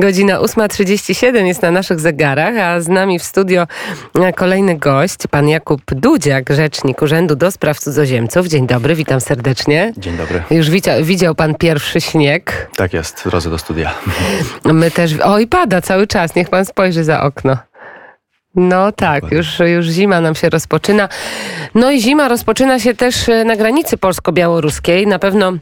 [0.00, 3.66] Godzina 8.37 jest na naszych zegarach, a z nami w studio
[4.36, 8.46] kolejny gość, pan Jakub Dudziak, rzecznik Urzędu do Spraw Cudzoziemców.
[8.46, 9.92] Dzień dobry, witam serdecznie.
[9.96, 10.42] Dzień dobry.
[10.50, 12.70] Już widział, widział pan pierwszy śnieg.
[12.76, 13.94] Tak jest, w drodze do studia.
[14.64, 15.12] My też.
[15.20, 17.56] O, i pada cały czas, niech pan spojrzy za okno.
[18.54, 21.08] No tak, już, już zima nam się rozpoczyna.
[21.74, 25.06] No i zima rozpoczyna się też na granicy polsko-białoruskiej.
[25.06, 25.52] Na pewno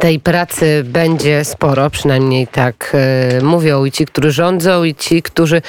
[0.00, 5.62] tej pracy będzie sporo, przynajmniej tak e, mówią i ci, którzy rządzą, i ci, którzy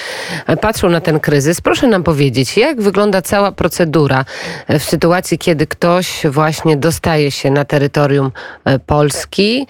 [0.61, 1.61] patrzą na ten kryzys.
[1.61, 4.25] Proszę nam powiedzieć, jak wygląda cała procedura
[4.69, 8.31] w sytuacji, kiedy ktoś właśnie dostaje się na terytorium
[8.65, 9.67] e, Polski,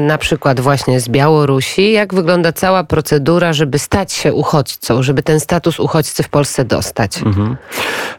[0.00, 5.40] na przykład właśnie z Białorusi, jak wygląda cała procedura, żeby stać się uchodźcą, żeby ten
[5.40, 7.22] status uchodźcy w Polsce dostać?
[7.22, 7.56] Mhm.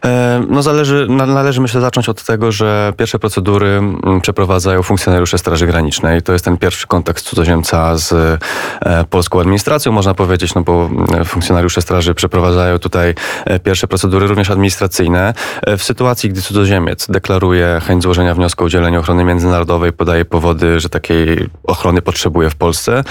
[0.04, 3.82] E, no zależy, należy myślę zacząć od tego, że pierwsze procedury
[4.22, 6.22] przeprowadzają funkcjonariusze Straży Granicznej.
[6.22, 11.24] To jest ten pierwszy kontakt cudzoziemca z e, polską administracją, można powiedzieć, no bo mm,
[11.24, 13.14] funkcjonariusze straży przeprowadzają tutaj
[13.44, 15.34] e, pierwsze procedury, również administracyjne.
[15.62, 20.80] E, w sytuacji, gdy cudzoziemiec deklaruje chęć złożenia wniosku o udzielenie ochrony międzynarodowej, podaje powody,
[20.80, 23.04] że takiej ochrony potrzebuje w Polsce,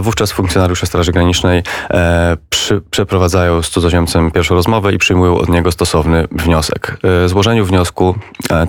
[0.00, 1.62] wówczas funkcjonariusze Straży Granicznej
[2.66, 6.98] przy, przeprowadzają z cudzoziemcem pierwszą rozmowę i przyjmują od niego stosowny wniosek.
[7.26, 8.14] Złożeniu wniosku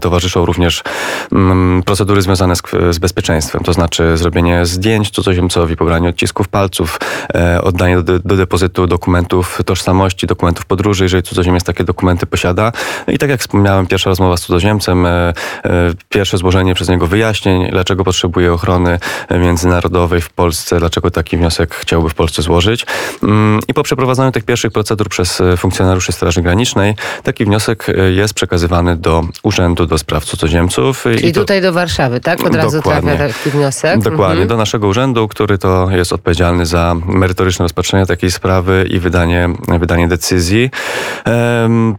[0.01, 0.83] towarzyszą również
[1.31, 6.99] mm, procedury związane z, z bezpieczeństwem, to znaczy zrobienie zdjęć cudzoziemcowi, pobranie odcisków palców,
[7.35, 12.71] e, oddanie do, do, depozytu dokumentów tożsamości, dokumentów podróży, jeżeli cudzoziemiec takie dokumenty posiada.
[13.07, 15.33] I tak jak wspomniałem, pierwsza rozmowa z cudzoziemcem, e, e,
[16.09, 18.99] pierwsze złożenie przez niego wyjaśnień, dlaczego potrzebuje ochrony
[19.39, 22.85] międzynarodowej w Polsce, dlaczego taki wniosek chciałby w Polsce złożyć.
[23.23, 28.33] Mm, I po przeprowadzeniu tych pierwszych procedur przez funkcjonariuszy Straży Granicznej, taki wniosek e, jest
[28.33, 31.05] przekazywany do Urzędu do Spraw Cudzoziemców.
[31.21, 32.45] I, I tutaj do Warszawy, tak?
[32.45, 33.15] Od razu Dokładnie.
[33.15, 33.99] trafia taki wniosek.
[33.99, 34.47] Dokładnie, mhm.
[34.47, 39.49] do naszego urzędu, który to jest odpowiedzialny za merytoryczne rozpatrzenie takiej sprawy i wydanie,
[39.79, 40.69] wydanie decyzji.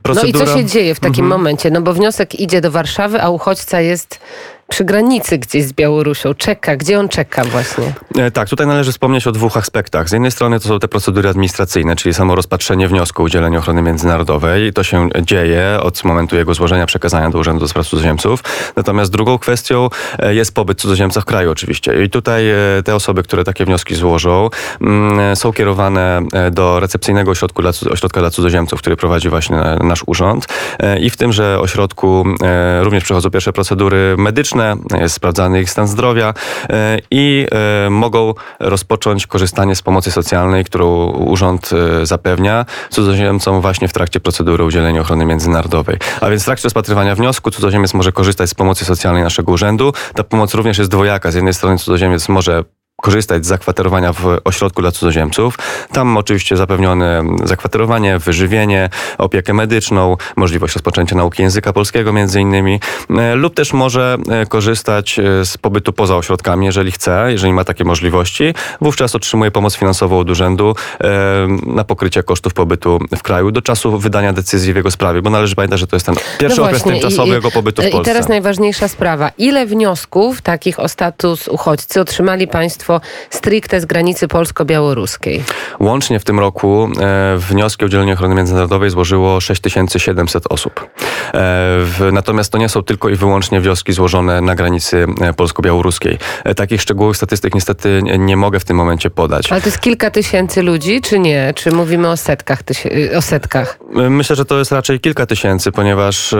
[0.03, 0.44] Procedura...
[0.44, 1.41] No i co się dzieje w takim mhm.
[1.41, 1.70] momencie?
[1.70, 4.20] No bo wniosek idzie do Warszawy, a uchodźca jest
[4.69, 6.34] przy granicy gdzieś z Białorusią.
[6.34, 6.77] Czeka.
[6.77, 7.93] Gdzie on czeka właśnie?
[8.19, 10.09] E, tak, tutaj należy wspomnieć o dwóch aspektach.
[10.09, 13.83] Z jednej strony to są te procedury administracyjne, czyli samo rozpatrzenie wniosku o udzielenie ochrony
[13.83, 14.73] międzynarodowej.
[14.73, 18.45] To się dzieje od momentu jego złożenia, przekazania do Urzędu do Spraw Cudzoziemców.
[18.77, 22.05] Natomiast drugą kwestią e, jest pobyt cudzoziemca w kraju oczywiście.
[22.05, 24.50] I tutaj e, te osoby, które takie wnioski złożą,
[24.81, 30.47] mm, są kierowane do recepcyjnego ośrodku dla, ośrodka dla cudzoziemców, który prowadzi właśnie nasz urząd.
[31.00, 32.25] I w tymże ośrodku
[32.81, 34.57] również przechodzą pierwsze procedury medyczne,
[35.00, 36.34] jest sprawdzany ich stan zdrowia
[36.70, 37.46] e, i
[37.86, 41.70] e, mogą rozpocząć korzystanie z pomocy socjalnej, którą urząd
[42.02, 45.96] e, zapewnia cudzoziemcom właśnie w trakcie procedury udzielenia ochrony międzynarodowej.
[46.20, 49.92] A więc w trakcie rozpatrywania wniosku cudzoziemiec może korzystać z pomocy socjalnej naszego urzędu.
[50.14, 51.30] Ta pomoc również jest dwojaka.
[51.30, 52.64] Z jednej strony cudzoziemiec może
[53.03, 55.59] korzystać z zakwaterowania w ośrodku dla cudzoziemców.
[55.92, 63.34] Tam oczywiście zapewnione zakwaterowanie, wyżywienie, opiekę medyczną, możliwość rozpoczęcia nauki języka polskiego między innymi, e,
[63.34, 67.84] lub też może e, korzystać e, z pobytu poza ośrodkami, jeżeli chce, jeżeli ma takie
[67.84, 68.54] możliwości.
[68.81, 70.75] Wówczas otrzymuje pomoc finansową od urzędu
[71.66, 75.54] na pokrycie kosztów pobytu w kraju do czasu wydania decyzji w jego sprawie, bo należy
[75.54, 78.10] pamiętać, że to jest ten pierwszy no okres tymczasowy jego pobytu w Polsce.
[78.10, 79.31] I teraz najważniejsza sprawa.
[79.38, 82.88] Ile wniosków takich o status uchodźcy otrzymali Państwo
[83.31, 85.44] stricte z granicy polsko-białoruskiej.
[85.81, 90.81] Łącznie w tym roku e, wnioski o udzielenie ochrony międzynarodowej złożyło 6700 osób.
[90.81, 90.87] E,
[91.84, 96.19] w, natomiast to nie są tylko i wyłącznie wnioski złożone na granicy e, polsko-białoruskiej.
[96.44, 99.53] E, takich szczegółowych statystyk niestety nie, nie, mogę w tym momencie podać.
[99.53, 101.53] Ale to jest kilka tysięcy ludzi, czy nie?
[101.55, 102.62] Czy mówimy o setkach?
[103.16, 103.78] O setkach?
[103.97, 106.38] E, myślę, że to jest raczej kilka tysięcy, ponieważ e,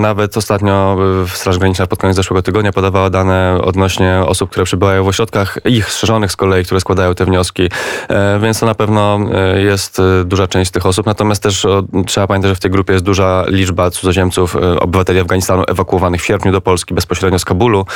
[0.00, 0.96] nawet ostatnio
[1.34, 5.90] Straż Graniczna pod koniec zeszłego tygodnia podawała dane odnośnie osób, które przybywają w ośrodkach ich
[5.90, 7.68] strzeżonych z kolei, które składają te wnioski,
[8.08, 11.06] e, więc to na pewno e, jest e, duża część tych osób.
[11.06, 11.66] Natomiast też
[12.06, 16.52] trzeba pamiętać, że w tej grupie jest duża liczba cudzoziemców, obywateli Afganistanu ewakuowanych w sierpniu
[16.52, 17.86] do Polski bezpośrednio z Kabulu.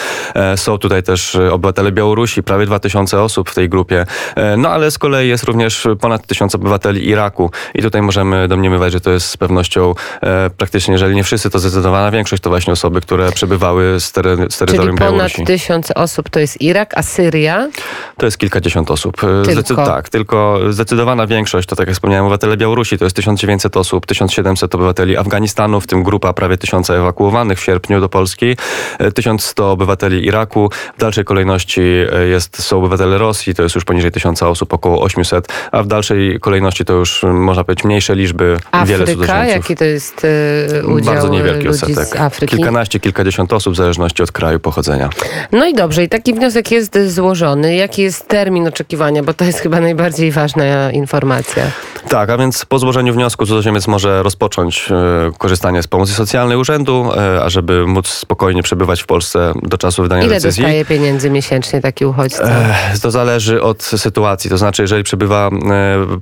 [0.56, 4.06] Są tutaj też obywatele Białorusi, prawie 2000 osób w tej grupie.
[4.58, 9.00] No ale z kolei jest również ponad 1000 obywateli Iraku i tutaj możemy domniemywać, że
[9.00, 9.94] to jest z pewnością
[10.56, 14.58] praktycznie, jeżeli nie wszyscy, to zdecydowana większość to właśnie osoby, które przebywały z, teren, z
[14.58, 17.45] terytorium Czyli ponad ponad 1000 osób to jest Irak, a Syria
[18.16, 19.16] to jest kilkadziesiąt osób.
[19.44, 19.86] Tylko?
[19.86, 24.74] tak, tylko zdecydowana większość, to tak jak wspomniałem, obywatele Białorusi to jest 1900 osób, 1700
[24.74, 28.56] obywateli Afganistanu, w tym grupa prawie 1000 ewakuowanych w sierpniu do Polski,
[29.14, 34.10] 1100 obywateli Iraku, w dalszej kolejności e, jest, są obywatele Rosji, to jest już poniżej
[34.10, 38.86] 1000 osób, około 800, a w dalszej kolejności to już można powiedzieć mniejsze liczby, Afryka,
[38.86, 39.48] wiele cudzoziemców.
[39.48, 40.26] jaki to jest
[40.88, 42.20] udział Bardzo niewielki odsetek.
[42.20, 42.56] Afryki?
[42.56, 45.10] Kilkanaście, kilkadziesiąt osób w zależności od kraju pochodzenia.
[45.52, 47.74] No i dobrze, i taki wniosek jest złożony złożony.
[47.74, 49.22] Jaki jest termin oczekiwania?
[49.22, 51.70] Bo to jest chyba najbardziej ważna informacja.
[52.08, 57.10] Tak, a więc po złożeniu wniosku cudzoziemiec może rozpocząć e, korzystanie z pomocy socjalnej urzędu,
[57.16, 60.62] e, ażeby móc spokojnie przebywać w Polsce do czasu wydania Ile decyzji.
[60.62, 62.42] dostaje pieniędzy miesięcznie taki uchodźca?
[62.44, 64.50] E, To zależy od sytuacji.
[64.50, 65.50] To znaczy, jeżeli przebywa e,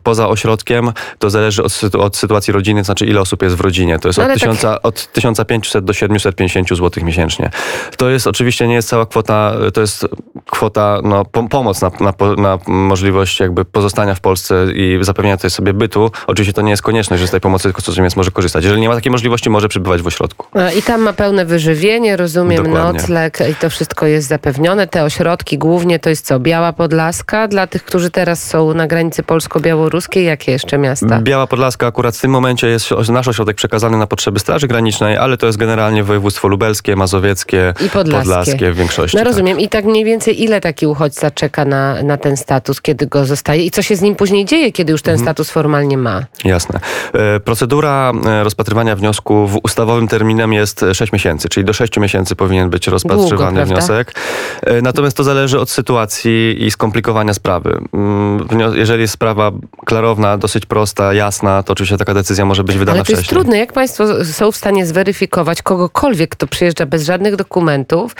[0.02, 3.98] poza ośrodkiem, to zależy od, od sytuacji rodziny, to znaczy ile osób jest w rodzinie.
[3.98, 7.50] To jest No od, tak- 1000, od 1500 do 750 zł miesięcznie.
[7.96, 10.06] To jest oczywiście nie jest cała kwota, e, to jest
[10.50, 15.50] kwota, no, pom- pomoc na, na, na możliwość jakby pozostania w Polsce i zapewnienia tutaj
[15.50, 16.10] sobie bytu.
[16.26, 18.64] Oczywiście to nie jest konieczność, że z tej pomocy tylko cudzoziemiec może korzystać.
[18.64, 20.46] Jeżeli nie ma takiej możliwości, może przebywać w ośrodku.
[20.58, 23.00] A, I tam ma pełne wyżywienie, rozumiem, Dokładnie.
[23.00, 24.86] nocleg i to wszystko jest zapewnione.
[24.86, 26.40] Te ośrodki głównie to jest co?
[26.40, 30.24] Biała Podlaska dla tych, którzy teraz są na granicy polsko-białoruskiej.
[30.24, 31.20] Jakie jeszcze miasta?
[31.22, 35.36] Biała Podlaska akurat w tym momencie jest nasz ośrodek przekazany na potrzeby Straży Granicznej, ale
[35.36, 38.72] to jest generalnie województwo lubelskie, mazowieckie, I podlaskie.
[38.72, 39.16] w większości.
[39.16, 39.26] No tak.
[39.32, 39.60] rozumiem.
[39.60, 43.64] I tak mniej więcej ile taki uchodźca czeka na, na ten status, kiedy go zostaje
[43.64, 45.24] i co się z nim później dzieje, kiedy już ten Mhm.
[45.26, 46.22] status formalnie ma?
[46.44, 46.80] Jasne.
[47.12, 52.36] E, Procedura e, rozpatrywania wniosku w ustawowym terminem jest 6 miesięcy, czyli do 6 miesięcy
[52.36, 53.64] powinien być rozpatrywany prawda?
[53.64, 54.14] wniosek.
[54.62, 57.78] E, Natomiast to zależy od sytuacji i skomplikowania sprawy.
[57.92, 59.50] Mm, Jeżeli jest sprawa
[59.84, 63.40] klarowna, dosyć prosta, jasna, to oczywiście taka decyzja może być wydana Ale to jest wcześniej.
[63.42, 63.58] trudne.
[63.58, 68.16] Jak Państwo są w stanie zweryfikować kogokolwiek, kto przyjeżdża bez żadnych dokumentów,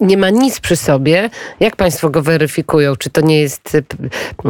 [0.00, 1.30] nie ma nic przy sobie,
[1.60, 2.96] jak Państwo go weryfikują?
[2.96, 3.76] Czy to nie jest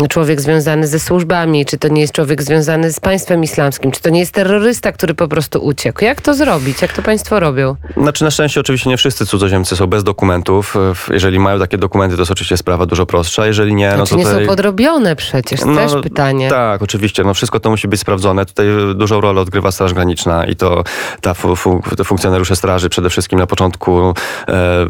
[0.08, 4.10] człowiek związany ze służbami, czy to nie jest człowiek związany z państwem islamskim, czy to
[4.10, 6.04] nie jest terrorysta, który po prostu uciekł?
[6.04, 6.82] Jak to zrobić?
[6.82, 7.76] Jak to Państwo robią?
[7.96, 10.74] Znaczy na szczęście oczywiście nie wszyscy cudzoziemcy są bez dokumentów.
[11.10, 13.46] Jeżeli mają takie dokumenty, to jest oczywiście sprawa dużo prostsza.
[13.46, 14.44] Jeżeli nie, no Znaczy to nie tutaj...
[14.44, 16.50] są podrobione przecież, też pytanie.
[16.50, 17.24] Tak, oczywiście.
[17.24, 18.46] No wszystko to musi być sprawdzone.
[18.46, 20.84] Tutaj dużą rolę odgrywa Straż Graniczna i to
[21.20, 24.14] ta fu, fu, te funkcjonariusze straży przede wszystkim na początku
[24.48, 24.86] e,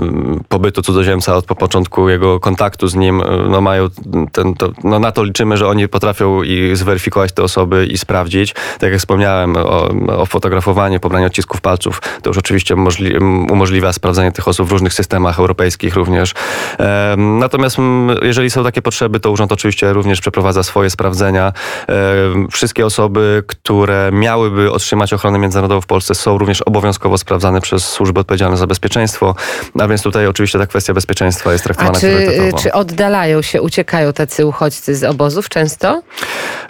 [0.49, 3.88] pobytu cudzoziemca, od po początku jego kontaktu z nim, e, no mają
[4.32, 8.54] ten, to, no na to liczymy, że oni potrafią i zweryfikować te osoby i sprawdzić.
[8.78, 9.88] Tak jak wspomniałem o,
[10.19, 13.19] o fotografowaniu, pobraniu odcisków palców, to już oczywiście możli,
[13.50, 16.34] umożliwia sprawdzenie tych osób w różnych systemach europejskich również.
[17.16, 17.76] Natomiast
[18.22, 21.52] jeżeli są takie potrzeby, to urząd oczywiście również przeprowadza swoje sprawdzenia.
[22.50, 28.20] Wszystkie osoby, które miałyby otrzymać ochronę międzynarodową w Polsce są również obowiązkowo sprawdzane przez służby
[28.20, 29.34] odpowiedzialne za bezpieczeństwo.
[29.81, 32.62] A więc tutaj oczywiście ta kwestia bezpieczeństwa jest A traktowana czy, priorytetowo.
[32.62, 35.74] czy oddalają się, uciekają tacy uchodźcy z obozów często?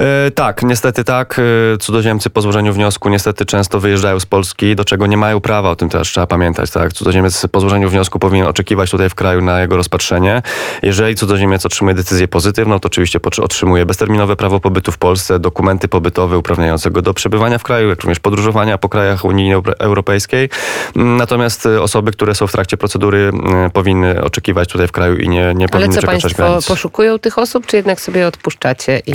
[0.00, 1.40] E, tak, niestety tak.
[1.74, 5.70] E, Cudzoziemcy po złożeniu wniosku niestety często wyjeżdżają z Polski, do czego nie mają prawa,
[5.70, 6.70] o tym też trzeba pamiętać.
[6.70, 6.92] Tak?
[6.92, 10.42] Cudzoziemiec po złożeniu wniosku powinien oczekiwać tutaj w kraju na jego rozpatrzenie.
[10.82, 16.38] Jeżeli cudzoziemiec otrzymuje decyzję pozytywną, to oczywiście otrzymuje bezterminowe prawo pobytu w Polsce, dokumenty pobytowe
[16.38, 20.48] uprawniające go do przebywania w kraju, jak również podróżowania po krajach Unii Euro- Europejskiej.
[20.96, 23.30] Mm, Natomiast e, osoby, które są w trakcie procedury,
[23.72, 26.66] powinny oczekiwać tutaj w kraju i nie, nie Ale powinny co Państwo granic.
[26.66, 29.10] poszukują tych osób, czy jednak sobie odpuszczacie i,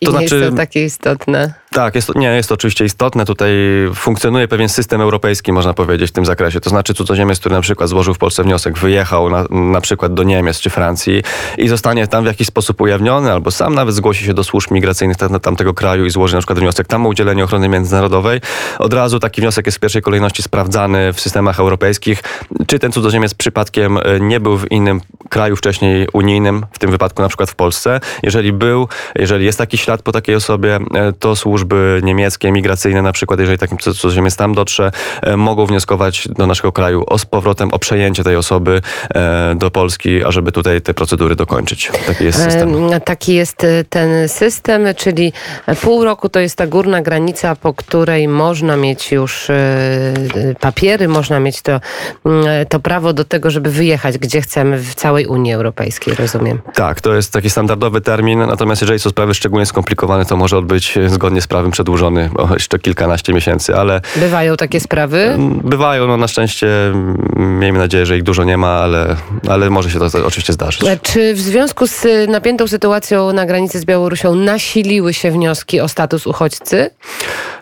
[0.00, 1.54] i To nie znaczy, jest to takie istotne?
[1.76, 3.24] Tak, jest, nie, jest to oczywiście istotne.
[3.24, 3.52] Tutaj
[3.94, 6.60] funkcjonuje pewien system europejski, można powiedzieć, w tym zakresie.
[6.60, 10.22] To znaczy cudzoziemiec, który na przykład złożył w Polsce wniosek, wyjechał na, na przykład do
[10.22, 11.22] Niemiec czy Francji
[11.58, 15.16] i zostanie tam w jakiś sposób ujawniony, albo sam nawet zgłosi się do służb migracyjnych
[15.16, 18.40] tam- tamtego kraju i złoży na przykład wniosek tam o udzielenie ochrony międzynarodowej.
[18.78, 22.22] Od razu taki wniosek jest w pierwszej kolejności sprawdzany w systemach europejskich,
[22.66, 27.22] czy ten cudzoziemiec przypadkiem e, nie był w innym kraju wcześniej unijnym, w tym wypadku
[27.22, 28.00] na przykład w Polsce.
[28.22, 31.65] Jeżeli był, jeżeli jest taki ślad po takiej osobie, e, to służby
[32.02, 34.90] niemieckie, migracyjne na przykład, jeżeli taki cudzoziemiec tam dotrze,
[35.22, 38.80] e, mogą wnioskować do naszego kraju o z powrotem, o przejęcie tej osoby
[39.14, 41.90] e, do Polski, ażeby tutaj te procedury dokończyć.
[42.06, 42.92] Taki jest system.
[42.92, 45.32] Em, Taki jest e, ten system, czyli
[45.80, 51.08] pół roku to jest ta górna granica, po której można mieć już e, e, papiery,
[51.08, 51.80] można mieć to,
[52.24, 56.58] mm, to prawo do tego, żeby wyjechać gdzie chcemy w całej Unii Europejskiej, rozumiem.
[56.74, 60.96] Tak, to jest taki standardowy termin, natomiast jeżeli są sprawy szczególnie skomplikowane, to może odbyć
[60.96, 65.22] e, zgodnie z prawem przedłużony o jeszcze kilkanaście miesięcy, ale Bywają takie sprawy?
[65.22, 69.16] mm, bywają, no na szczęście, mm, miejmy nadzieję, że ich dużo nie ma, ale,
[69.48, 70.84] ale może się to, oczywiście zdarzyć.
[70.84, 75.80] E, Czy w związku z e, napiętą sytuacją na granicy z Białorusią nasiliły się wnioski
[75.80, 76.90] o status uchodźcy?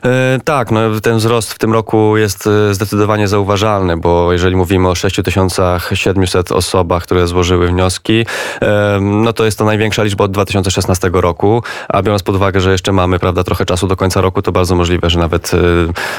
[0.05, 4.89] E, Tak, no, ten wzrost w tym roku jest e, zdecydowanie zauważalny, bo jeżeli mówimy
[4.89, 8.27] o 6700 osobach, które złożyły wnioski,
[9.01, 12.93] no to jest to największa liczba od 2016 roku, a biorąc pod uwagę, że jeszcze
[12.93, 15.59] mamy prawda, trochę czasu czasu do końca roku, to bardzo możliwe, że nawet y,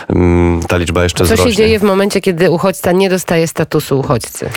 [0.10, 1.52] mm, ta liczba jeszcze Co wzrośnie.
[1.52, 4.50] się dzieje w momencie, kiedy uchodźca nie dostaje statusu uchodźcy?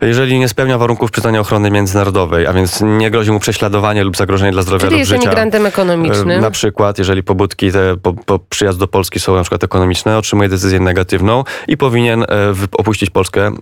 [0.00, 4.52] Jeżeli nie spełnia warunków przyznania ochrony międzynarodowej, a więc nie grozi mu prześladowanie lub zagrożenie
[4.52, 5.22] dla zdrowia Czyli lub jest życia.
[5.22, 6.30] emigrantem ekonomicznym.
[6.30, 10.18] E, Na przykład, jeżeli pobudki te po, po przyjazd do Polski są na przykład ekonomiczne,
[10.18, 13.52] otrzymuje decyzję negatywną i powinien wy- opuścić Polskę,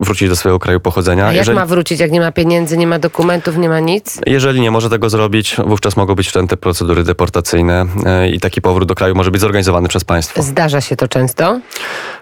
[0.00, 1.24] wrócić do swojego kraju pochodzenia.
[1.24, 4.20] A jak jeżeli, ma wrócić, jak nie ma pieniędzy, nie ma dokumentów, nie ma nic?
[4.26, 7.86] jeżeli nie może tego zrobić, wówczas mogą być wszczęte procedury deportacyjne
[8.32, 10.42] i taki powrót do kraju może być zorganizowany przez państwo.
[10.42, 11.60] Zdarza się to często.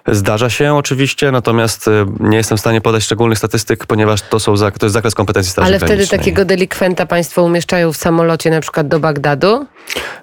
[0.07, 4.57] Zdarza się oczywiście, natomiast e, nie jestem w stanie podać szczególnych statystyk, ponieważ to, są,
[4.57, 8.89] to jest zakres kompetencji Straży Ale wtedy takiego delikwenta państwo umieszczają w samolocie na przykład
[8.89, 9.67] do Bagdadu?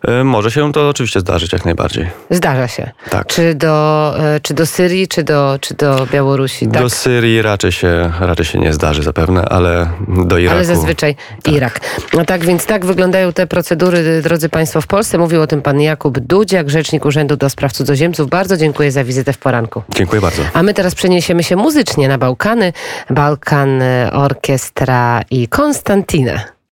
[0.07, 2.09] E, Może się to oczywiście zdarzyć jak najbardziej.
[2.29, 2.91] Zdarza się.
[3.09, 3.27] Tak.
[3.27, 6.67] Czy do, e, czy do Syrii, czy do, czy do Białorusi?
[6.67, 6.81] Tak?
[6.81, 10.55] Do Syrii raczej się, raczej się nie zdarzy zapewne, ale do Iraku.
[10.55, 11.15] Ale zazwyczaj
[11.51, 11.79] Irak.
[12.13, 15.17] No tak, więc tak wyglądają te procedury, drodzy Państwo, w Polsce.
[15.17, 18.29] Mówił o tym pan Jakub Dudziak, rzecznik Urzędu do Spraw Cudzoziemców.
[18.29, 19.83] Bardzo dziękuję za wizytę w poranku.
[19.89, 20.43] Dziękuję bardzo.
[20.53, 22.73] A my teraz przeniesiemy się muzycznie na Bałkany.
[23.09, 26.60] Balkan Orkiestra i Konstantinę.